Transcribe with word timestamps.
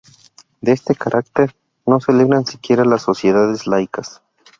De 0.61 0.71
este 0.71 0.95
carácter 0.95 1.55
no 1.85 1.99
se 1.99 2.11
libran 2.11 2.43
siquiera 2.47 2.83
las 2.85 3.03
sociedades 3.03 3.67
laicas. 3.67 4.23